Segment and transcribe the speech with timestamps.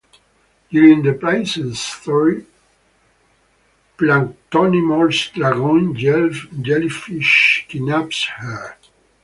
[0.71, 2.43] During the princess' story,
[3.99, 8.77] Planktonimor's dragon jellyfish kidnaps her.